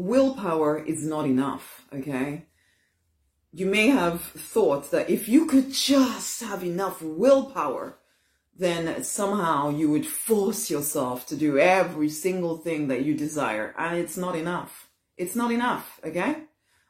willpower 0.00 0.82
is 0.92 1.04
not 1.04 1.26
enough, 1.26 1.84
okay? 1.92 2.46
You 3.52 3.66
may 3.66 3.88
have 3.88 4.22
thought 4.22 4.90
that 4.92 5.10
if 5.10 5.28
you 5.28 5.46
could 5.46 5.72
just 5.72 6.42
have 6.42 6.62
enough 6.64 7.02
willpower, 7.02 7.98
then 8.56 9.04
somehow 9.04 9.70
you 9.70 9.90
would 9.90 10.06
force 10.06 10.70
yourself 10.70 11.26
to 11.26 11.36
do 11.36 11.58
every 11.58 12.08
single 12.08 12.56
thing 12.56 12.88
that 12.88 13.04
you 13.04 13.14
desire. 13.14 13.74
And 13.76 13.98
it's 13.98 14.16
not 14.16 14.36
enough. 14.36 14.88
It's 15.16 15.36
not 15.36 15.50
enough, 15.50 16.00
okay? 16.04 16.44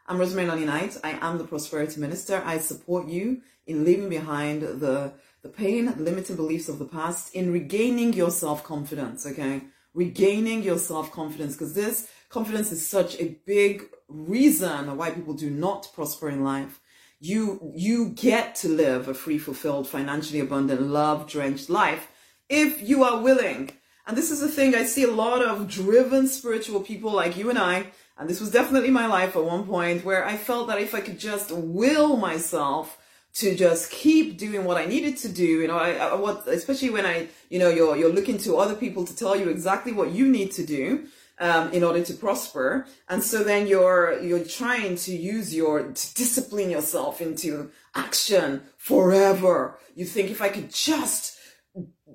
I'm 0.07 0.19
Rosemary 0.19 0.47
Nonny 0.47 0.65
Knight. 0.65 0.97
I 1.03 1.13
am 1.21 1.39
the 1.39 1.45
Prosperity 1.45 2.01
Minister. 2.01 2.43
I 2.45 2.59
support 2.59 3.09
you 3.09 3.43
in 3.67 3.85
leaving 3.85 4.09
behind 4.09 4.63
the, 4.63 5.13
the 5.43 5.49
pain, 5.49 5.93
limiting 5.99 6.37
beliefs 6.37 6.69
of 6.69 6.79
the 6.79 6.85
past, 6.85 7.35
in 7.35 7.53
regaining 7.53 8.13
your 8.13 8.31
self-confidence, 8.31 9.27
okay? 9.27 9.63
Regaining 9.95 10.63
your 10.63 10.79
self-confidence, 10.79 11.55
because 11.55 11.75
this 11.75 12.09
confidence 12.31 12.73
is 12.73 12.87
such 12.87 13.21
a 13.21 13.37
big 13.45 13.85
reason 14.09 14.97
why 14.97 15.11
people 15.11 15.35
do 15.35 15.51
not 15.51 15.91
prosper 15.93 16.31
in 16.31 16.43
life. 16.43 16.81
You, 17.21 17.73
you 17.75 18.11
get 18.11 18.55
to 18.57 18.69
live 18.69 19.09
a 19.09 19.15
free, 19.15 19.37
fulfilled, 19.37 19.87
financially 19.87 20.41
abundant, 20.41 20.81
love 20.81 21.29
drenched 21.29 21.69
life 21.69 22.09
if 22.49 22.81
you 22.81 23.05
are 23.05 23.21
willing. 23.21 23.71
And 24.07 24.17
this 24.17 24.31
is 24.31 24.41
the 24.41 24.49
thing 24.49 24.75
I 24.75 24.85
see 24.85 25.05
a 25.05 25.11
lot 25.11 25.45
of 25.45 25.69
driven 25.69 26.27
spiritual 26.27 26.81
people 26.81 27.13
like 27.13 27.37
you 27.37 27.51
and 27.51 27.59
I, 27.59 27.87
and 28.17 28.29
this 28.29 28.41
was 28.41 28.51
definitely 28.51 28.91
my 28.91 29.07
life 29.07 29.37
at 29.37 29.45
one 29.45 29.67
point 29.67 30.05
where 30.05 30.25
I 30.25 30.37
felt 30.37 30.69
that 30.69 30.81
if 30.81 30.95
I 30.95 31.01
could 31.01 31.19
just 31.19 31.53
will 31.53 32.17
myself 32.17 32.99
to 33.35 33.55
just 33.55 33.91
keep 33.91 34.39
doing 34.39 34.65
what 34.65 34.77
I 34.77 34.87
needed 34.87 35.17
to 35.19 35.29
do, 35.29 35.45
you 35.45 35.69
know, 35.69 35.79
I, 35.79 35.93
I, 35.93 36.15
what, 36.15 36.47
especially 36.49 36.91
when 36.91 37.07
I, 37.07 37.29
you 37.49 37.59
know, 37.59 37.69
you're, 37.69 37.97
you're 37.97 38.13
looking 38.13 38.39
to 38.39 38.57
other 38.57 38.75
people 38.75 39.05
to 39.05 39.15
tell 39.15 39.37
you 39.37 39.49
exactly 39.49 39.93
what 39.93 40.11
you 40.11 40.29
need 40.29 40.53
to 40.53 40.67
do 40.67 41.07
um, 41.39 41.73
in 41.73 41.85
order 41.85 42.03
to 42.03 42.15
prosper. 42.15 42.87
And 43.09 43.23
so 43.23 43.45
then 43.45 43.67
you're, 43.67 44.21
you're 44.21 44.45
trying 44.45 44.97
to 44.97 45.13
use 45.13 45.55
your, 45.55 45.93
to 45.93 46.15
discipline 46.15 46.71
yourself 46.71 47.21
into 47.21 47.71
action 47.95 48.63
forever. 48.77 49.79
You 49.95 50.05
think 50.05 50.31
if 50.31 50.43
I 50.43 50.49
could 50.49 50.73
just 50.73 51.39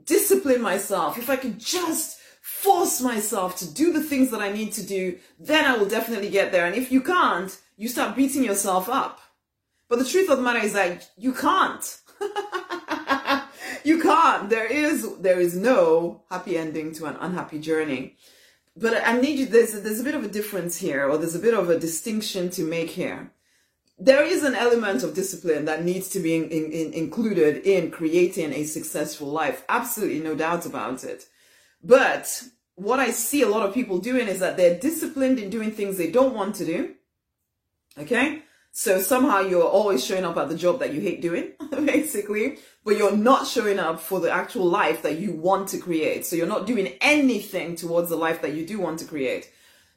discipline 0.03 0.61
myself, 0.61 1.17
if 1.17 1.29
I 1.29 1.37
could 1.37 1.59
just 1.59 2.19
force 2.41 3.01
myself 3.01 3.57
to 3.57 3.73
do 3.73 3.91
the 3.91 4.03
things 4.03 4.31
that 4.31 4.41
I 4.41 4.51
need 4.51 4.73
to 4.73 4.83
do, 4.83 5.17
then 5.39 5.65
I 5.65 5.77
will 5.77 5.87
definitely 5.87 6.29
get 6.29 6.51
there. 6.51 6.65
And 6.65 6.75
if 6.75 6.91
you 6.91 7.01
can't, 7.01 7.57
you 7.77 7.87
start 7.87 8.15
beating 8.15 8.43
yourself 8.43 8.89
up. 8.89 9.19
But 9.87 9.99
the 9.99 10.05
truth 10.05 10.29
of 10.29 10.37
the 10.37 10.43
matter 10.43 10.59
is 10.59 10.73
that 10.73 11.09
you 11.17 11.33
can't. 11.33 12.01
you 13.83 14.01
can't. 14.01 14.49
There 14.49 14.65
is, 14.65 15.17
there 15.19 15.39
is 15.39 15.55
no 15.55 16.23
happy 16.29 16.57
ending 16.57 16.93
to 16.95 17.05
an 17.05 17.17
unhappy 17.19 17.59
journey 17.59 18.15
but 18.77 19.07
I 19.07 19.19
need 19.19 19.39
you, 19.39 19.45
there's, 19.45 19.71
there's 19.81 20.01
a 20.01 20.03
bit 20.03 20.15
of 20.15 20.23
a 20.23 20.29
difference 20.29 20.77
here, 20.77 21.09
or 21.09 21.17
there's 21.17 21.35
a 21.35 21.39
bit 21.39 21.53
of 21.53 21.69
a 21.69 21.79
distinction 21.79 22.49
to 22.51 22.63
make 22.63 22.89
here. 22.89 23.31
There 23.97 24.23
is 24.23 24.43
an 24.43 24.55
element 24.55 25.03
of 25.03 25.13
discipline 25.13 25.63
that 25.65 25.85
needs 25.85 26.09
to 26.09 26.19
be 26.19 26.35
in, 26.35 26.49
in, 26.49 26.71
in 26.71 26.93
included 26.93 27.65
in 27.65 27.91
creating 27.91 28.51
a 28.51 28.65
successful 28.65 29.29
life. 29.29 29.63
Absolutely 29.69 30.19
no 30.19 30.35
doubt 30.35 30.65
about 30.65 31.05
it. 31.05 31.25
But 31.81 32.43
what 32.75 32.99
I 32.99 33.11
see 33.11 33.41
a 33.41 33.47
lot 33.47 33.65
of 33.65 33.73
people 33.73 33.99
doing 33.99 34.27
is 34.27 34.39
that 34.41 34.57
they're 34.57 34.77
disciplined 34.77 35.39
in 35.39 35.49
doing 35.49 35.71
things 35.71 35.97
they 35.97 36.11
don't 36.11 36.35
want 36.35 36.55
to 36.55 36.65
do. 36.65 36.95
Okay? 37.97 38.43
So 38.77 38.99
somehow 39.01 39.39
you're 39.39 39.63
always 39.63 40.03
showing 40.03 40.25
up 40.25 40.35
at 40.35 40.49
the 40.49 40.55
job 40.55 40.79
that 40.79 40.93
you 40.93 40.99
hate 40.99 41.21
doing, 41.21 41.53
basically, 41.71 42.57
but 42.83 42.97
you're 42.97 43.15
not 43.15 43.47
showing 43.47 43.79
up 43.79 44.01
for 44.01 44.19
the 44.19 44.29
actual 44.29 44.65
life 44.65 45.01
that 45.03 45.17
you 45.17 45.31
want 45.31 45.69
to 45.69 45.77
create. 45.77 46.25
So 46.25 46.35
you're 46.35 46.45
not 46.45 46.67
doing 46.67 46.91
anything 46.99 47.77
towards 47.77 48.09
the 48.09 48.17
life 48.17 48.41
that 48.41 48.53
you 48.53 48.65
do 48.65 48.77
want 48.77 48.99
to 48.99 49.05
create. 49.05 49.49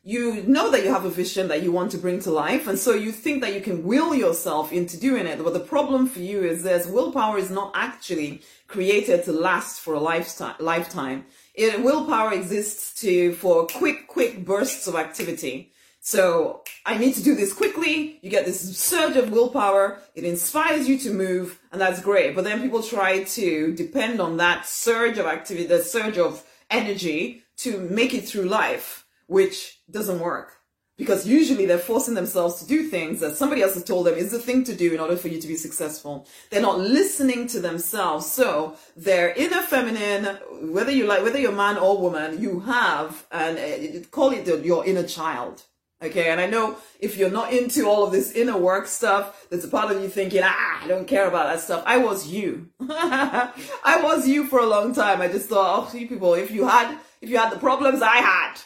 You 0.05 0.45
know 0.45 0.71
that 0.71 0.85
you 0.85 0.93
have 0.93 1.05
a 1.05 1.11
vision 1.11 1.49
that 1.49 1.65
you 1.65 1.73
want 1.73 1.91
to 1.91 1.99
bring 1.99 2.21
to 2.21 2.31
life, 2.31 2.69
and 2.69 2.79
so 2.79 2.95
you 2.95 3.11
think 3.11 3.41
that 3.41 3.53
you 3.53 3.61
can 3.61 3.83
will 3.83 4.15
yourself 4.15 4.73
into 4.73 4.97
doing 4.97 5.27
it. 5.27 5.43
But 5.43 5.55
the 5.55 5.69
problem 5.75 6.07
for 6.07 6.21
you 6.21 6.45
is 6.45 6.63
this 6.63 6.87
willpower 6.87 7.37
is 7.37 7.51
not 7.51 7.73
actually 7.75 8.43
created 8.69 9.25
to 9.25 9.33
last 9.33 9.81
for 9.81 9.95
a 9.95 9.99
lifetime. 9.99 11.27
It, 11.53 11.83
willpower 11.83 12.33
exists 12.33 13.01
to 13.01 13.33
for 13.33 13.67
quick, 13.67 14.07
quick 14.07 14.45
bursts 14.45 14.87
of 14.87 14.95
activity. 14.95 15.73
So 16.01 16.63
I 16.87 16.97
need 16.97 17.15
to 17.15 17.23
do 17.23 17.35
this 17.35 17.53
quickly. 17.53 18.19
You 18.23 18.31
get 18.31 18.47
this 18.47 18.79
surge 18.79 19.17
of 19.17 19.31
willpower. 19.31 19.99
It 20.15 20.25
inspires 20.25 20.89
you 20.89 20.99
to 21.01 21.13
move 21.13 21.61
and 21.73 21.81
that's 21.81 22.01
great. 22.01 22.35
But 22.35 22.45
then 22.45 22.63
people 22.63 22.83
try 22.83 23.25
to 23.25 23.75
depend 23.75 24.21
on 24.21 24.37
that 24.39 24.67
surge 24.67 25.19
of 25.19 25.27
activity, 25.27 25.67
the 25.67 25.83
surge 25.83 26.19
of 26.19 26.45
energy 26.71 27.43
to 27.59 27.79
make 27.79 28.15
it 28.15 28.27
through 28.27 28.45
life, 28.45 29.07
which 29.27 29.81
doesn't 29.91 30.21
work. 30.21 30.55
Because 30.97 31.29
usually 31.29 31.65
they're 31.65 31.79
forcing 31.79 32.15
themselves 32.15 32.61
to 32.61 32.67
do 32.67 32.89
things 32.89 33.21
that 33.21 33.37
somebody 33.37 33.63
else 33.63 33.75
has 33.75 33.85
told 33.85 34.07
them 34.07 34.15
is 34.15 34.33
the 34.33 34.39
thing 34.41 34.65
to 34.65 34.75
do 34.75 34.93
in 34.93 34.99
order 34.99 35.17
for 35.17 35.29
you 35.29 35.41
to 35.41 35.47
be 35.47 35.55
successful. 35.55 36.27
They're 36.51 36.61
not 36.61 36.81
listening 36.81 37.47
to 37.49 37.61
themselves. 37.61 38.27
So 38.27 38.77
their 38.97 39.33
inner 39.35 39.63
feminine, 39.63 40.25
whether 40.73 40.91
you 40.91 41.07
like, 41.07 41.23
whether 41.23 41.39
you're 41.39 41.53
man 41.53 41.77
or 41.77 42.01
woman, 42.01 42.43
you 42.43 42.61
have, 42.61 43.27
and 43.31 43.59
uh, 43.59 44.09
call 44.11 44.33
it 44.33 44.65
your 44.65 44.85
inner 44.85 45.05
child 45.05 45.63
Okay, 46.01 46.31
and 46.31 46.41
I 46.41 46.47
know 46.47 46.77
if 47.01 47.17
you're 47.17 47.31
not 47.31 47.53
into 47.53 47.87
all 47.87 48.05
of 48.05 48.13
this 48.13 48.31
inner 48.33 48.57
work 48.57 48.87
stuff, 48.87 49.47
there's 49.51 49.65
a 49.65 49.69
part 49.69 49.91
of 49.91 50.01
you 50.01 50.09
thinking, 50.09 50.43
ah, 50.45 50.85
I 50.85 50.87
don't 50.87 51.09
care 51.09 51.27
about 51.27 51.49
that 51.49 51.61
stuff. 51.61 51.83
I 51.87 51.97
was 51.97 52.29
you. 52.29 52.69
I 52.81 54.01
was 54.03 54.29
you 54.29 54.47
for 54.47 54.61
a 54.61 54.67
long 54.67 54.95
time. 54.95 55.21
I 55.21 55.27
just 55.27 55.49
thought, 55.49 55.91
oh, 55.93 55.99
you 55.99 56.07
people, 56.07 56.35
if 56.35 56.53
you 56.53 56.69
had, 56.69 56.97
if 57.21 57.29
you 57.29 57.37
had 57.37 57.53
the 57.53 57.59
problems 57.59 58.01
I 58.01 58.19
had, 58.19 58.61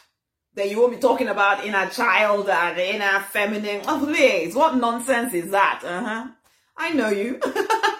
then 0.54 0.69
you 0.69 0.78
won't 0.78 0.92
be 0.92 0.98
talking 0.98 1.28
about 1.28 1.65
inner 1.65 1.88
child 1.88 2.50
and 2.50 2.78
inner 2.78 3.21
feminine. 3.21 3.81
Oh, 3.88 4.04
please, 4.04 4.54
what 4.54 4.76
nonsense 4.76 5.32
is 5.32 5.50
that? 5.53 5.82
Uh 5.84 6.04
huh. 6.04 6.28
I 6.76 6.92
know 6.92 7.09
you. 7.09 7.41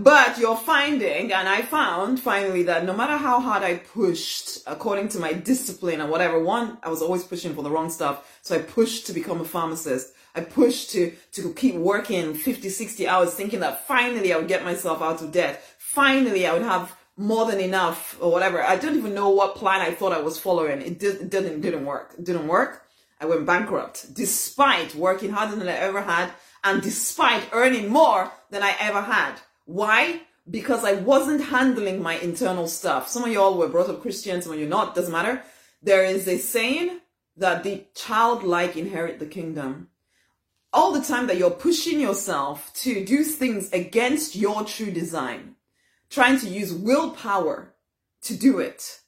But 0.00 0.38
you're 0.38 0.56
finding, 0.56 1.32
and 1.32 1.48
I 1.48 1.62
found 1.62 2.20
finally 2.20 2.62
that 2.64 2.84
no 2.84 2.94
matter 2.94 3.16
how 3.16 3.40
hard 3.40 3.64
I 3.64 3.78
pushed, 3.78 4.60
according 4.64 5.08
to 5.10 5.18
my 5.18 5.32
discipline 5.32 6.00
or 6.00 6.06
whatever, 6.06 6.38
one, 6.38 6.78
I 6.84 6.88
was 6.88 7.02
always 7.02 7.24
pushing 7.24 7.52
for 7.52 7.62
the 7.62 7.70
wrong 7.70 7.90
stuff. 7.90 8.38
So 8.42 8.54
I 8.54 8.58
pushed 8.60 9.06
to 9.06 9.12
become 9.12 9.40
a 9.40 9.44
pharmacist. 9.44 10.12
I 10.36 10.42
pushed 10.42 10.90
to, 10.90 11.12
to 11.32 11.52
keep 11.52 11.74
working 11.74 12.34
50, 12.34 12.68
60 12.68 13.08
hours 13.08 13.34
thinking 13.34 13.58
that 13.60 13.88
finally 13.88 14.32
I 14.32 14.36
would 14.36 14.46
get 14.46 14.64
myself 14.64 15.02
out 15.02 15.20
of 15.20 15.32
debt. 15.32 15.64
Finally 15.78 16.46
I 16.46 16.52
would 16.52 16.62
have 16.62 16.94
more 17.16 17.50
than 17.50 17.58
enough 17.58 18.16
or 18.20 18.30
whatever. 18.30 18.62
I 18.62 18.76
don't 18.76 18.96
even 18.96 19.14
know 19.14 19.30
what 19.30 19.56
plan 19.56 19.80
I 19.80 19.92
thought 19.92 20.12
I 20.12 20.20
was 20.20 20.38
following. 20.38 20.80
It, 20.80 21.00
did, 21.00 21.22
it 21.22 21.30
didn't, 21.30 21.60
didn't 21.60 21.84
work. 21.84 22.14
It 22.16 22.24
didn't 22.24 22.46
work. 22.46 22.84
I 23.20 23.26
went 23.26 23.46
bankrupt 23.46 24.14
despite 24.14 24.94
working 24.94 25.30
harder 25.30 25.56
than 25.56 25.68
I 25.68 25.72
ever 25.72 26.02
had 26.02 26.30
and 26.62 26.80
despite 26.82 27.48
earning 27.52 27.88
more 27.88 28.30
than 28.50 28.62
I 28.62 28.76
ever 28.78 29.00
had. 29.00 29.40
Why? 29.68 30.22
Because 30.50 30.82
I 30.82 30.94
wasn't 30.94 31.44
handling 31.44 32.00
my 32.00 32.14
internal 32.14 32.66
stuff. 32.68 33.06
Some 33.06 33.24
of 33.24 33.30
y'all 33.30 33.58
were 33.58 33.68
brought 33.68 33.90
up 33.90 34.00
Christian, 34.00 34.40
some 34.40 34.52
of 34.52 34.58
you 34.58 34.66
not, 34.66 34.94
doesn't 34.94 35.12
matter. 35.12 35.42
There 35.82 36.06
is 36.06 36.26
a 36.26 36.38
saying 36.38 37.00
that 37.36 37.64
the 37.64 37.84
childlike 37.94 38.78
inherit 38.78 39.18
the 39.18 39.26
kingdom. 39.26 39.88
All 40.72 40.92
the 40.92 41.02
time 41.02 41.26
that 41.26 41.36
you're 41.36 41.50
pushing 41.50 42.00
yourself 42.00 42.72
to 42.76 43.04
do 43.04 43.22
things 43.22 43.70
against 43.70 44.36
your 44.36 44.64
true 44.64 44.90
design, 44.90 45.56
trying 46.08 46.38
to 46.40 46.48
use 46.48 46.72
willpower 46.72 47.74
to 48.22 48.34
do 48.34 48.60
it, 48.60 49.00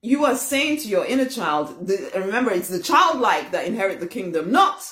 you 0.00 0.24
are 0.24 0.34
saying 0.34 0.78
to 0.78 0.88
your 0.88 1.06
inner 1.06 1.26
child, 1.26 1.86
the, 1.86 2.10
remember, 2.16 2.50
it's 2.50 2.68
the 2.68 2.82
childlike 2.82 3.52
that 3.52 3.66
inherit 3.66 4.00
the 4.00 4.08
kingdom, 4.08 4.50
not 4.50 4.82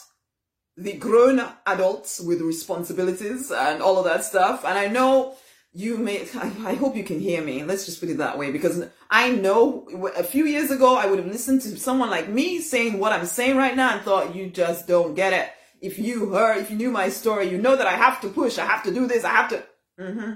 the 0.80 0.94
grown 0.94 1.42
adults 1.66 2.20
with 2.20 2.40
responsibilities 2.40 3.50
and 3.50 3.82
all 3.82 3.98
of 3.98 4.06
that 4.06 4.24
stuff. 4.24 4.64
And 4.64 4.78
I 4.78 4.88
know 4.88 5.36
you 5.72 5.98
may, 5.98 6.26
I, 6.34 6.52
I, 6.70 6.74
hope 6.74 6.96
you 6.96 7.04
can 7.04 7.20
hear 7.20 7.42
me. 7.42 7.62
Let's 7.64 7.84
just 7.84 8.00
put 8.00 8.08
it 8.08 8.18
that 8.18 8.38
way 8.38 8.50
because 8.50 8.84
I 9.10 9.30
know 9.30 9.86
a 10.16 10.24
few 10.24 10.46
years 10.46 10.70
ago 10.70 10.96
I 10.96 11.06
would 11.06 11.18
have 11.18 11.28
listened 11.28 11.60
to 11.62 11.76
someone 11.78 12.08
like 12.08 12.28
me 12.28 12.60
saying 12.60 12.98
what 12.98 13.12
I'm 13.12 13.26
saying 13.26 13.56
right 13.56 13.76
now 13.76 13.92
and 13.92 14.00
thought 14.00 14.34
you 14.34 14.48
just 14.48 14.88
don't 14.88 15.14
get 15.14 15.34
it. 15.34 15.50
If 15.82 15.98
you 15.98 16.32
heard, 16.32 16.58
if 16.58 16.70
you 16.70 16.76
knew 16.76 16.90
my 16.90 17.10
story, 17.10 17.50
you 17.50 17.58
know 17.58 17.76
that 17.76 17.86
I 17.86 17.92
have 17.92 18.20
to 18.22 18.28
push, 18.28 18.58
I 18.58 18.64
have 18.66 18.82
to 18.84 18.92
do 18.92 19.06
this, 19.06 19.24
I 19.24 19.30
have 19.30 19.50
to. 19.50 19.64
Mm-hmm. 19.98 20.32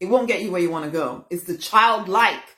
It 0.00 0.06
won't 0.06 0.28
get 0.28 0.42
you 0.42 0.50
where 0.50 0.60
you 0.60 0.70
want 0.70 0.84
to 0.84 0.90
go. 0.90 1.26
It's 1.30 1.44
the 1.44 1.56
childlike 1.56 2.56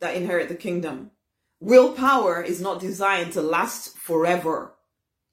that 0.00 0.16
inherit 0.16 0.48
the 0.48 0.54
kingdom. 0.54 1.12
Willpower 1.60 2.42
is 2.42 2.60
not 2.60 2.80
designed 2.80 3.32
to 3.32 3.42
last 3.42 3.96
forever. 3.96 4.75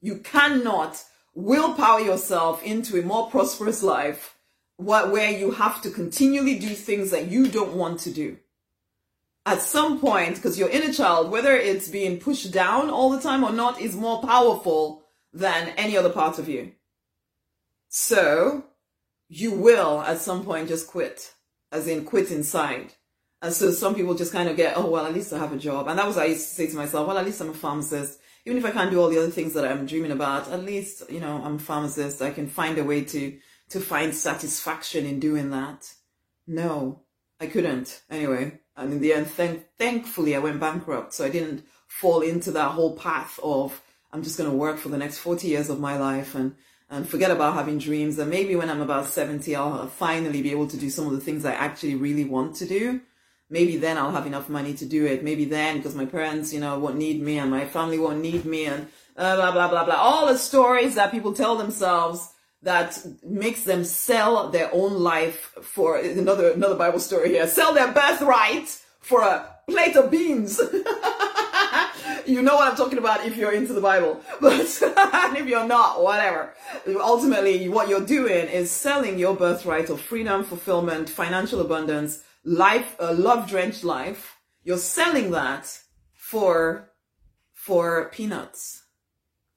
You 0.04 0.18
cannot 0.18 1.02
willpower 1.34 2.00
yourself 2.00 2.62
into 2.62 3.00
a 3.00 3.02
more 3.02 3.30
prosperous 3.30 3.82
life 3.82 4.36
where 4.76 5.30
you 5.30 5.52
have 5.52 5.80
to 5.80 5.90
continually 5.90 6.58
do 6.58 6.68
things 6.74 7.10
that 7.10 7.30
you 7.30 7.48
don't 7.48 7.72
want 7.72 8.00
to 8.00 8.10
do. 8.10 8.36
At 9.46 9.62
some 9.62 9.98
point, 9.98 10.34
because 10.34 10.58
your 10.58 10.68
inner 10.68 10.92
child, 10.92 11.30
whether 11.30 11.56
it's 11.56 11.88
being 11.88 12.20
pushed 12.20 12.52
down 12.52 12.90
all 12.90 13.08
the 13.08 13.20
time 13.22 13.44
or 13.44 13.50
not, 13.50 13.80
is 13.80 13.96
more 13.96 14.20
powerful 14.20 15.04
than 15.32 15.68
any 15.78 15.96
other 15.96 16.10
part 16.10 16.38
of 16.38 16.50
you. 16.50 16.72
So 17.88 18.64
you 19.30 19.52
will 19.52 20.02
at 20.02 20.18
some 20.18 20.44
point 20.44 20.68
just 20.68 20.86
quit, 20.86 21.32
as 21.72 21.88
in 21.88 22.04
quit 22.04 22.30
inside. 22.30 22.92
And 23.40 23.54
so 23.54 23.70
some 23.70 23.94
people 23.94 24.14
just 24.14 24.34
kind 24.34 24.50
of 24.50 24.56
get, 24.58 24.76
oh, 24.76 24.90
well, 24.90 25.06
at 25.06 25.14
least 25.14 25.32
I 25.32 25.38
have 25.38 25.54
a 25.54 25.58
job. 25.58 25.88
And 25.88 25.98
that 25.98 26.06
was 26.06 26.18
I 26.18 26.26
used 26.26 26.50
to 26.50 26.54
say 26.56 26.66
to 26.66 26.76
myself, 26.76 27.08
well, 27.08 27.16
at 27.16 27.24
least 27.24 27.40
I'm 27.40 27.48
a 27.48 27.54
pharmacist. 27.54 28.20
Even 28.46 28.58
if 28.58 28.64
I 28.64 28.70
can't 28.70 28.90
do 28.90 29.00
all 29.00 29.08
the 29.08 29.18
other 29.18 29.30
things 29.30 29.54
that 29.54 29.64
I'm 29.64 29.86
dreaming 29.86 30.10
about, 30.10 30.48
at 30.50 30.64
least, 30.64 31.10
you 31.10 31.20
know, 31.20 31.40
I'm 31.42 31.56
a 31.56 31.58
pharmacist. 31.58 32.20
I 32.20 32.30
can 32.30 32.46
find 32.46 32.76
a 32.76 32.84
way 32.84 33.02
to, 33.04 33.38
to 33.70 33.80
find 33.80 34.14
satisfaction 34.14 35.06
in 35.06 35.18
doing 35.18 35.50
that. 35.50 35.90
No, 36.46 37.02
I 37.40 37.46
couldn't. 37.46 38.02
Anyway, 38.10 38.60
and 38.76 38.92
in 38.92 39.00
the 39.00 39.14
end, 39.14 39.28
thank, 39.28 39.64
thankfully, 39.78 40.36
I 40.36 40.40
went 40.40 40.60
bankrupt. 40.60 41.14
So 41.14 41.24
I 41.24 41.30
didn't 41.30 41.64
fall 41.86 42.20
into 42.20 42.50
that 42.52 42.72
whole 42.72 42.96
path 42.96 43.40
of, 43.42 43.80
I'm 44.12 44.22
just 44.22 44.36
going 44.36 44.50
to 44.50 44.56
work 44.56 44.78
for 44.78 44.90
the 44.90 44.98
next 44.98 45.18
40 45.18 45.48
years 45.48 45.70
of 45.70 45.80
my 45.80 45.96
life 45.96 46.34
and, 46.34 46.54
and 46.90 47.08
forget 47.08 47.30
about 47.30 47.54
having 47.54 47.78
dreams. 47.78 48.18
And 48.18 48.30
maybe 48.30 48.56
when 48.56 48.68
I'm 48.68 48.82
about 48.82 49.06
70, 49.06 49.56
I'll 49.56 49.86
finally 49.86 50.42
be 50.42 50.50
able 50.50 50.66
to 50.68 50.76
do 50.76 50.90
some 50.90 51.06
of 51.06 51.12
the 51.12 51.20
things 51.20 51.44
I 51.44 51.54
actually 51.54 51.94
really 51.94 52.24
want 52.24 52.56
to 52.56 52.66
do. 52.66 53.00
Maybe 53.54 53.76
then 53.76 53.96
I'll 53.98 54.10
have 54.10 54.26
enough 54.26 54.48
money 54.48 54.74
to 54.74 54.84
do 54.84 55.06
it. 55.06 55.22
Maybe 55.22 55.44
then, 55.44 55.76
because 55.76 55.94
my 55.94 56.06
parents, 56.06 56.52
you 56.52 56.58
know, 56.58 56.76
won't 56.76 56.96
need 56.96 57.22
me 57.22 57.38
and 57.38 57.48
my 57.52 57.66
family 57.66 58.00
won't 58.00 58.20
need 58.20 58.44
me 58.44 58.66
and 58.66 58.88
uh, 59.16 59.36
blah, 59.36 59.52
blah, 59.52 59.68
blah, 59.68 59.84
blah. 59.84 59.94
All 59.94 60.26
the 60.26 60.36
stories 60.36 60.96
that 60.96 61.12
people 61.12 61.32
tell 61.32 61.54
themselves 61.54 62.32
that 62.62 62.98
makes 63.22 63.62
them 63.62 63.84
sell 63.84 64.50
their 64.50 64.68
own 64.72 64.94
life 64.94 65.52
for 65.62 65.98
another, 65.98 66.50
another 66.50 66.74
Bible 66.74 66.98
story 66.98 67.28
here. 67.28 67.46
Sell 67.46 67.72
their 67.72 67.92
birthright 67.92 68.66
for 68.98 69.22
a 69.22 69.48
plate 69.68 69.94
of 69.94 70.10
beans. 70.10 70.58
you 72.26 72.42
know 72.42 72.56
what 72.56 72.68
I'm 72.68 72.76
talking 72.76 72.98
about 72.98 73.24
if 73.24 73.36
you're 73.36 73.52
into 73.52 73.72
the 73.72 73.80
Bible. 73.80 74.20
But 74.40 74.58
if 75.38 75.46
you're 75.46 75.68
not, 75.68 76.02
whatever. 76.02 76.54
Ultimately, 76.88 77.68
what 77.68 77.88
you're 77.88 78.00
doing 78.18 78.48
is 78.48 78.72
selling 78.72 79.16
your 79.16 79.36
birthright 79.36 79.90
of 79.90 80.00
freedom, 80.00 80.42
fulfillment, 80.42 81.08
financial 81.08 81.60
abundance, 81.60 82.24
life, 82.44 82.96
a 82.98 83.12
love 83.12 83.48
drenched 83.48 83.84
life. 83.84 84.38
You're 84.62 84.78
selling 84.78 85.30
that 85.32 85.80
for, 86.12 86.90
for 87.52 88.08
peanuts. 88.10 88.84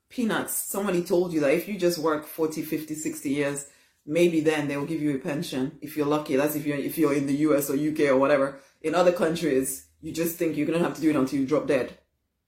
Peanuts. 0.09 0.53
Somebody 0.53 1.03
told 1.03 1.33
you 1.33 1.39
that 1.41 1.53
if 1.53 1.67
you 1.67 1.77
just 1.77 1.97
work 1.97 2.25
40, 2.25 2.61
50, 2.61 2.95
60 2.95 3.29
years, 3.29 3.67
maybe 4.05 4.39
then 4.39 4.67
they 4.67 4.77
will 4.77 4.85
give 4.85 5.01
you 5.01 5.15
a 5.15 5.19
pension 5.19 5.77
if 5.81 5.97
you're 5.97 6.07
lucky. 6.07 6.35
That's 6.35 6.55
if 6.55 6.65
you're, 6.65 6.77
if 6.77 6.97
you're 6.97 7.13
in 7.13 7.27
the 7.27 7.35
US 7.35 7.69
or 7.69 7.75
UK 7.75 8.11
or 8.11 8.17
whatever. 8.17 8.59
In 8.81 8.95
other 8.95 9.11
countries, 9.11 9.87
you 10.01 10.13
just 10.13 10.37
think 10.37 10.55
you're 10.55 10.67
going 10.67 10.79
to 10.79 10.85
have 10.85 10.95
to 10.95 11.01
do 11.01 11.09
it 11.09 11.15
until 11.15 11.39
you 11.39 11.45
drop 11.45 11.67
dead. 11.67 11.97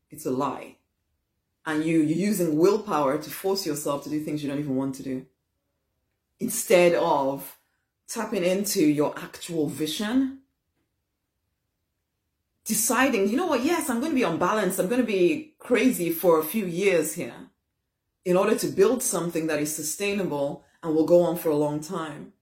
It's 0.10 0.26
a 0.26 0.32
lie. 0.32 0.78
And 1.66 1.84
you, 1.84 2.00
you're 2.00 2.30
using 2.30 2.58
willpower 2.58 3.18
to 3.18 3.30
force 3.30 3.66
yourself 3.66 4.04
to 4.04 4.10
do 4.10 4.24
things 4.24 4.42
you 4.42 4.50
don't 4.50 4.60
even 4.60 4.76
want 4.76 4.96
to 4.96 5.04
do. 5.04 5.26
Instead 6.40 6.94
of 6.94 7.59
tapping 8.10 8.44
into 8.44 8.84
your 8.84 9.18
actual 9.18 9.68
vision, 9.68 10.40
deciding, 12.66 13.30
you 13.30 13.38
know 13.38 13.46
what, 13.46 13.64
yes, 13.64 13.90
I'm 13.90 14.00
going 14.00 14.12
to 14.12 14.16
be 14.16 14.24
unbalanced. 14.24 14.80
I'm 14.80 14.88
going 14.88 15.02
to 15.02 15.08
be 15.08 15.54
crazy 15.60 16.10
for 16.10 16.40
a 16.40 16.44
few 16.44 16.66
years 16.66 17.14
here 17.14 17.50
in 18.26 18.36
order 18.36 18.56
to 18.56 18.68
build 18.68 19.04
something 19.04 19.48
that 19.48 19.60
is 19.60 19.76
sustainable 19.76 20.66
and 20.82 20.96
will 20.96 21.06
go 21.06 21.22
on 21.22 21.38
for 21.38 21.50
a 21.50 21.56
long 21.56 21.80
time 21.80 22.34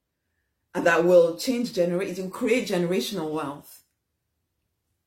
and 0.74 0.86
that 0.86 1.04
will 1.04 1.38
change 1.38 1.74
generation, 1.74 2.30
create 2.30 2.68
generational 2.68 3.32
wealth 3.32 3.84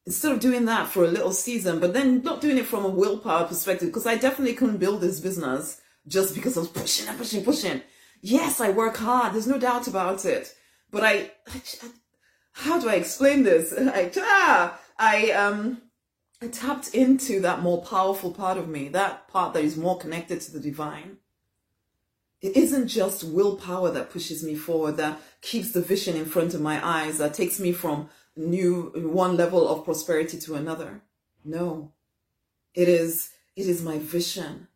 instead 0.07 0.33
of 0.33 0.41
doing 0.41 0.65
that 0.65 0.89
for 0.89 1.05
a 1.05 1.09
little 1.09 1.33
season, 1.33 1.79
but 1.79 1.93
then 1.93 2.23
not 2.23 2.41
doing 2.41 2.59
it 2.59 2.67
from 2.67 2.85
a 2.85 2.89
willpower 2.89 3.47
perspective, 3.47 3.89
because 3.89 4.07
I 4.07 4.17
definitely 4.17 4.55
couldn't 4.55 4.79
build 4.79 5.01
this 5.01 5.21
business 5.21 5.81
just 6.09 6.35
because 6.35 6.57
I 6.57 6.61
was 6.61 6.69
pushing 6.71 7.07
and 7.07 7.17
pushing, 7.17 7.45
pushing. 7.45 7.83
Yes, 8.21 8.61
I 8.61 8.71
work 8.71 8.97
hard. 8.97 9.35
There's 9.35 9.47
no 9.47 9.59
doubt 9.59 9.87
about 9.87 10.25
it. 10.25 10.55
But 10.91 11.05
I, 11.05 11.31
how 12.53 12.81
do 12.81 12.89
I 12.89 12.95
explain 12.95 13.43
this? 13.43 13.73
I, 13.79 14.11
ah, 14.19 14.79
I, 14.99 15.31
um, 15.33 15.83
I 16.43 16.49
tapped 16.49 16.95
into 16.95 17.41
that 17.41 17.63
more 17.63 17.83
powerful 17.83 18.33
part 18.33 18.59
of 18.59 18.69
me, 18.69 18.89
that 18.89 19.29
part 19.29 19.55
that 19.55 19.65
is 19.65 19.77
more 19.77 19.99
connected 19.99 20.41
to 20.43 20.53
the 20.53 20.61
divine. 20.61 21.19
It 22.41 22.57
isn't 22.57 22.89
just 22.89 23.25
willpower 23.25 23.91
that 23.91 24.11
pushes 24.11 24.43
me 24.43 24.55
forward, 24.55 24.97
that 24.97 25.21
keeps 25.43 25.73
the 25.73 25.83
vision 25.83 26.17
in 26.17 26.25
front 26.25 26.55
of 26.55 26.61
my 26.63 26.85
eyes, 26.85 27.19
that 27.19 27.35
takes 27.35 27.61
me 27.61 27.73
from 27.73 28.09
new 28.37 28.93
one 28.95 29.37
level 29.37 29.69
of 29.69 29.85
prosperity 29.85 30.39
to 30.39 30.55
another. 30.55 31.03
No. 31.45 31.93
It 32.75 32.89
is 32.89 33.31
it 33.57 33.67
is 33.67 33.83
my 33.83 33.99
vision. 33.99 34.69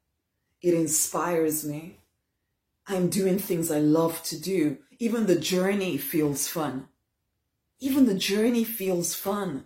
It 0.60 0.74
inspires 0.74 1.64
me. 1.64 2.00
I'm 2.86 3.08
doing 3.08 3.38
things 3.38 3.70
I 3.70 3.78
love 3.78 4.22
to 4.24 4.40
do. 4.40 4.78
Even 4.98 5.26
the 5.26 5.38
journey 5.38 5.96
feels 5.96 6.48
fun. 6.48 6.88
Even 7.80 8.06
the 8.06 8.14
journey 8.14 8.64
feels 8.64 9.14
fun. 9.14 9.64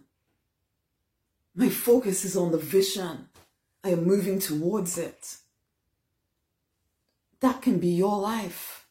My 1.54 1.68
focus 1.68 2.24
is 2.24 2.36
on 2.36 2.52
the 2.52 2.58
vision. 2.58 3.28
I 3.82 3.90
am 3.90 4.04
moving 4.04 4.38
towards 4.38 4.96
it. 4.98 5.36
That 7.40 7.62
can 7.62 7.78
be 7.78 7.88
your 7.88 8.18
life. 8.18 8.86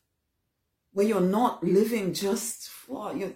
Where 0.92 1.06
you're 1.06 1.22
not 1.22 1.64
living 1.64 2.14
just 2.14 2.70
for 2.70 3.16
you're 3.16 3.34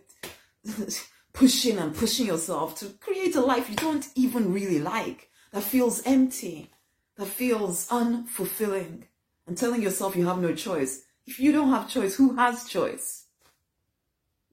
pushing 1.33 1.77
and 1.77 1.95
pushing 1.95 2.25
yourself 2.27 2.77
to 2.79 2.87
create 2.99 3.35
a 3.35 3.41
life 3.41 3.69
you 3.69 3.75
don't 3.75 4.07
even 4.15 4.53
really 4.53 4.79
like, 4.79 5.29
that 5.51 5.63
feels 5.63 6.01
empty, 6.05 6.71
that 7.17 7.27
feels 7.27 7.87
unfulfilling, 7.87 9.03
and 9.51 9.57
telling 9.57 9.81
yourself 9.81 10.15
you 10.15 10.25
have 10.27 10.39
no 10.39 10.55
choice. 10.55 11.03
If 11.27 11.37
you 11.37 11.51
don't 11.51 11.71
have 11.71 11.89
choice, 11.89 12.15
who 12.15 12.37
has 12.37 12.69
choice? 12.69 13.25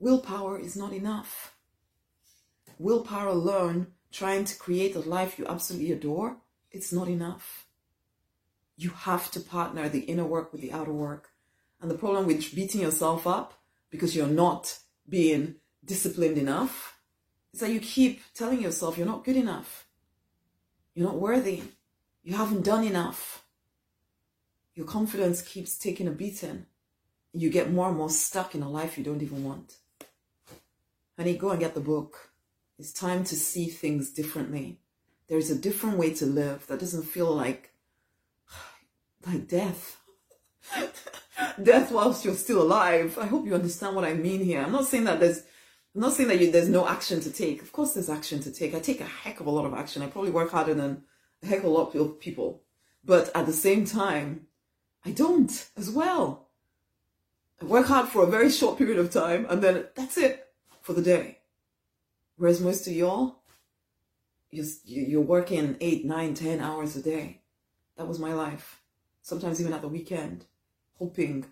Willpower 0.01 0.59
is 0.59 0.75
not 0.75 0.93
enough. 0.93 1.55
Willpower 2.81 3.29
alone, 3.29 3.93
trying 4.11 4.45
to 4.47 4.59
create 4.59 4.97
a 4.97 4.99
life 4.99 5.39
you 5.39 5.47
absolutely 5.47 5.93
adore, 5.93 6.39
it's 6.73 6.93
not 6.93 7.07
enough. 7.07 7.69
You 8.77 8.91
have 8.91 9.31
to 9.31 9.39
partner 9.39 9.89
the 9.89 10.01
inner 10.01 10.25
work 10.25 10.51
with 10.51 10.63
the 10.63 10.73
outer 10.73 10.93
work. 10.93 11.29
And 11.81 11.89
the 11.89 11.97
problem 11.97 12.27
with 12.27 12.53
beating 12.53 12.81
yourself 12.81 13.25
up 13.25 13.55
because 13.91 14.17
you're 14.17 14.27
not 14.27 14.81
being 15.09 15.55
disciplined 15.85 16.39
enough 16.39 16.99
is 17.55 17.61
that 17.61 17.71
you 17.71 17.79
keep 17.79 18.21
telling 18.35 18.61
yourself 18.61 18.99
you're 18.99 19.07
not 19.07 19.25
good 19.25 19.37
enough. 19.37 19.87
You're 20.97 21.07
not 21.07 21.21
worthy. 21.21 21.63
You 22.25 22.35
haven't 22.35 22.65
done 22.65 22.83
enough. 22.83 23.45
Your 24.79 24.87
confidence 24.87 25.43
keeps 25.43 25.77
taking 25.77 26.07
a 26.07 26.13
beating. 26.13 26.65
You 27.33 27.51
get 27.51 27.73
more 27.73 27.89
and 27.89 27.97
more 27.97 28.09
stuck 28.09 28.55
in 28.55 28.63
a 28.63 28.71
life 28.71 28.97
you 28.97 29.03
don't 29.03 29.23
even 29.23 29.43
want. 29.43 29.75
Honey, 31.17 31.37
go 31.37 31.51
and 31.51 31.59
get 31.59 31.75
the 31.75 31.81
book. 31.81 32.31
It's 32.79 32.93
time 32.93 33.25
to 33.25 33.35
see 33.35 33.67
things 33.67 34.11
differently. 34.11 34.79
There 35.27 35.37
is 35.37 35.51
a 35.51 35.59
different 35.59 35.99
way 35.99 36.15
to 36.15 36.27
live 36.27 36.69
that 36.69 36.79
doesn't 36.79 37.07
feel 37.07 37.35
like 37.35 37.73
like 39.27 39.49
death. 39.49 40.01
death 41.61 41.91
whilst 41.91 42.25
you're 42.25 42.37
still 42.37 42.63
alive. 42.63 43.19
I 43.21 43.27
hope 43.27 43.47
you 43.47 43.57
understand 43.57 43.97
what 43.97 44.05
I 44.05 44.15
mean 44.15 44.45
here. 44.45 44.63
I'm 44.63 44.71
not 44.71 44.87
saying 44.87 45.07
that 45.07 45.19
there's 45.19 45.43
I'm 45.93 46.03
not 46.03 46.13
saying 46.13 46.29
that 46.29 46.39
you, 46.39 46.53
there's 46.53 46.69
no 46.69 46.87
action 46.87 47.19
to 47.23 47.33
take. 47.33 47.63
Of 47.63 47.73
course, 47.73 47.95
there's 47.95 48.09
action 48.09 48.39
to 48.43 48.53
take. 48.53 48.77
I 48.77 48.79
take 48.79 49.01
a 49.01 49.05
heck 49.07 49.41
of 49.41 49.47
a 49.49 49.51
lot 49.51 49.67
of 49.67 49.75
action. 49.75 50.03
I 50.03 50.07
probably 50.07 50.31
work 50.31 50.53
harder 50.53 50.75
than 50.75 51.03
a 51.43 51.47
heck 51.47 51.59
of 51.59 51.65
a 51.65 51.69
lot 51.69 51.97
of 51.97 52.21
people. 52.21 52.63
But 53.05 53.35
at 53.35 53.47
the 53.47 53.53
same 53.53 53.85
time, 53.85 54.45
I 55.09 55.13
don't 55.13 55.71
as 55.79 55.91
well. 55.91 56.49
I 57.63 57.65
work 57.65 57.87
hard 57.87 58.11
for 58.11 58.23
a 58.23 58.27
very 58.27 58.51
short 58.51 58.77
period 58.77 58.99
of 58.99 59.11
time 59.11 59.47
and 59.49 59.63
then 59.63 59.87
that's 59.95 60.19
it 60.19 60.49
for 60.83 60.93
the 60.93 61.01
day. 61.01 61.39
Whereas 62.37 62.61
most 62.61 62.87
of 62.87 62.93
y'all, 62.93 63.41
you're 64.51 65.23
working 65.23 65.79
eight, 65.81 66.05
nine, 66.05 66.35
ten 66.35 66.61
hours 66.61 66.95
a 66.95 67.03
day. 67.03 67.41
That 67.97 68.07
was 68.07 68.19
my 68.19 68.35
life. 68.35 68.83
Sometimes 69.23 69.63
even 69.63 69.73
at 69.73 69.81
the 69.81 69.89
weekend, 69.89 70.45
hoping 70.99 71.47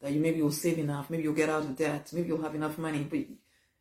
that 0.00 0.12
you 0.12 0.20
maybe 0.20 0.36
you'll 0.36 0.52
save 0.52 0.78
enough, 0.78 1.10
maybe 1.10 1.24
you'll 1.24 1.34
get 1.34 1.50
out 1.50 1.64
of 1.64 1.76
debt, 1.76 2.10
maybe 2.12 2.28
you'll 2.28 2.42
have 2.42 2.54
enough 2.54 2.78
money, 2.78 3.02
but 3.02 3.18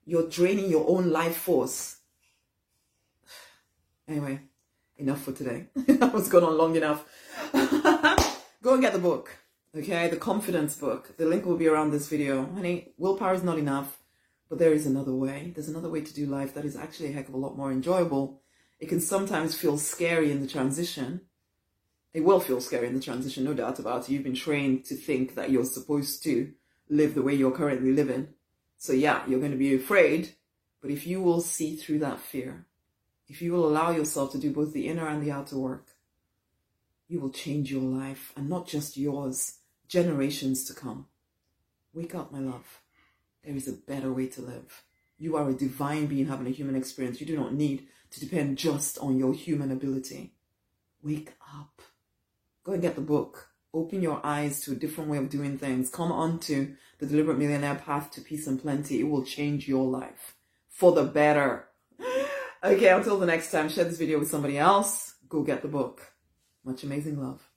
you're 0.03 0.29
draining 0.29 0.71
your 0.71 0.89
own 0.89 1.11
life 1.11 1.37
force. 1.37 1.97
Anyway, 4.07 4.41
enough 4.97 5.21
for 5.21 5.31
today. 5.31 5.67
that 5.75 6.11
was 6.11 6.27
gone 6.27 6.43
on 6.43 6.57
long 6.57 6.75
enough. 6.75 7.05
Go 8.63 8.73
and 8.73 8.81
get 8.81 8.93
the 8.93 8.99
book. 8.99 9.37
Okay, 9.75 10.07
the 10.07 10.17
confidence 10.17 10.75
book. 10.75 11.17
The 11.17 11.25
link 11.25 11.45
will 11.45 11.57
be 11.57 11.67
around 11.67 11.89
this 11.89 12.07
video. 12.07 12.45
Honey, 12.53 12.93
willpower 12.95 13.33
is 13.33 13.41
not 13.41 13.57
enough, 13.57 13.97
but 14.49 14.59
there 14.59 14.71
is 14.71 14.85
another 14.85 15.15
way. 15.15 15.51
There's 15.55 15.67
another 15.67 15.89
way 15.89 16.01
to 16.01 16.13
do 16.13 16.27
life 16.27 16.53
that 16.53 16.65
is 16.65 16.75
actually 16.75 17.09
a 17.09 17.13
heck 17.13 17.27
of 17.27 17.33
a 17.33 17.39
lot 17.39 17.57
more 17.57 17.71
enjoyable. 17.71 18.43
It 18.79 18.87
can 18.87 18.99
sometimes 18.99 19.55
feel 19.55 19.79
scary 19.79 20.31
in 20.31 20.41
the 20.41 20.47
transition. 20.47 21.21
It 22.13 22.23
will 22.23 22.39
feel 22.39 22.61
scary 22.61 22.85
in 22.85 22.93
the 22.93 22.99
transition, 22.99 23.43
no 23.43 23.55
doubt 23.55 23.79
about 23.79 24.03
it. 24.03 24.11
You've 24.11 24.23
been 24.23 24.35
trained 24.35 24.85
to 24.85 24.95
think 24.95 25.33
that 25.33 25.49
you're 25.49 25.65
supposed 25.65 26.21
to 26.25 26.51
live 26.87 27.15
the 27.15 27.23
way 27.23 27.33
you're 27.33 27.49
currently 27.49 27.93
living. 27.93 28.27
So 28.77 28.93
yeah, 28.93 29.23
you're 29.27 29.39
going 29.39 29.53
to 29.53 29.57
be 29.57 29.73
afraid, 29.73 30.35
but 30.83 30.91
if 30.91 31.07
you 31.07 31.19
will 31.19 31.41
see 31.41 31.77
through 31.77 31.99
that 31.99 32.19
fear, 32.19 32.67
if 33.27 33.41
you 33.41 33.53
will 33.53 33.67
allow 33.67 33.89
yourself 33.89 34.33
to 34.33 34.37
do 34.37 34.51
both 34.51 34.71
the 34.71 34.87
inner 34.87 35.07
and 35.07 35.23
the 35.23 35.31
outer 35.31 35.57
work, 35.57 35.87
you 37.11 37.19
will 37.19 37.29
change 37.29 37.69
your 37.69 37.81
life 37.81 38.31
and 38.37 38.47
not 38.47 38.65
just 38.65 38.95
yours, 38.95 39.57
generations 39.89 40.63
to 40.63 40.73
come. 40.73 41.07
Wake 41.93 42.15
up, 42.15 42.31
my 42.31 42.39
love. 42.39 42.79
There 43.43 43.53
is 43.53 43.67
a 43.67 43.73
better 43.73 44.13
way 44.13 44.27
to 44.27 44.41
live. 44.41 44.83
You 45.17 45.35
are 45.35 45.49
a 45.49 45.53
divine 45.53 46.05
being 46.05 46.27
having 46.27 46.47
a 46.47 46.51
human 46.51 46.77
experience. 46.77 47.19
You 47.19 47.27
do 47.27 47.35
not 47.35 47.53
need 47.53 47.87
to 48.11 48.19
depend 48.21 48.57
just 48.57 48.97
on 48.99 49.19
your 49.19 49.33
human 49.33 49.73
ability. 49.73 50.35
Wake 51.03 51.33
up. 51.53 51.81
Go 52.63 52.71
and 52.71 52.81
get 52.81 52.95
the 52.95 53.01
book. 53.01 53.49
Open 53.73 54.01
your 54.01 54.25
eyes 54.25 54.61
to 54.61 54.71
a 54.71 54.75
different 54.75 55.09
way 55.09 55.17
of 55.17 55.29
doing 55.29 55.57
things. 55.57 55.89
Come 55.89 56.13
onto 56.13 56.75
the 56.99 57.07
Deliberate 57.07 57.37
Millionaire 57.37 57.75
Path 57.75 58.11
to 58.11 58.21
Peace 58.21 58.47
and 58.47 58.61
Plenty. 58.61 59.01
It 59.01 59.09
will 59.09 59.25
change 59.25 59.67
your 59.67 59.85
life 59.85 60.35
for 60.69 60.93
the 60.93 61.03
better. 61.03 61.67
Okay, 62.63 62.89
until 62.89 63.17
the 63.17 63.25
next 63.25 63.49
time, 63.49 63.69
share 63.69 63.85
this 63.85 63.97
video 63.97 64.19
with 64.19 64.29
somebody 64.29 64.55
else. 64.55 65.15
Go 65.27 65.41
get 65.41 65.63
the 65.63 65.67
book. 65.67 66.10
Much 66.63 66.83
amazing 66.83 67.19
love. 67.19 67.50